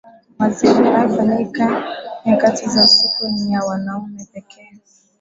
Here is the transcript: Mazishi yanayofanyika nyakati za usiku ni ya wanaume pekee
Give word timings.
Mazishi 0.39 0.67
yanayofanyika 0.85 1.65
nyakati 2.25 2.69
za 2.69 2.83
usiku 2.83 3.27
ni 3.29 3.53
ya 3.53 3.59
wanaume 3.63 4.25
pekee 4.33 4.71